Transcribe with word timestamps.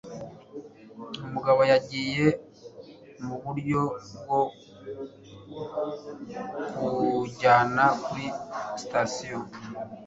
umugabo 1.25 1.61
yagiye 1.71 2.25
muburyo 3.25 3.81
bwo 4.21 4.41
kunjyana 6.79 7.85
kuri 8.03 8.25
sitasiyo 8.79 9.37